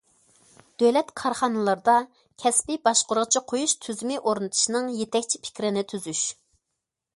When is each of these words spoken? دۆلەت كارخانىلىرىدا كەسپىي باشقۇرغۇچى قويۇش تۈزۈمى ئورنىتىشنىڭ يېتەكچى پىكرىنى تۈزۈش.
دۆلەت 0.83 1.11
كارخانىلىرىدا 1.21 1.97
كەسپىي 2.45 2.79
باشقۇرغۇچى 2.89 3.43
قويۇش 3.53 3.77
تۈزۈمى 3.85 4.19
ئورنىتىشنىڭ 4.23 4.91
يېتەكچى 5.03 5.45
پىكرىنى 5.47 5.87
تۈزۈش. 5.93 6.27